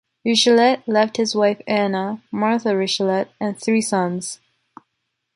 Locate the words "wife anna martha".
1.35-2.69